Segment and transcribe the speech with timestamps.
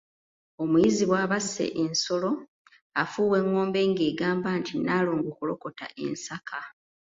[0.63, 2.31] Omuyizzi bw'aba asse ensolo
[3.01, 6.65] afuuwa engombe ng'egamba nti 'Nnaalongo kolokota ensaka'.